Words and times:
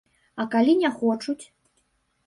А 0.43 0.47
калі 0.55 0.73
не 0.81 0.93
хочуць? 1.03 1.39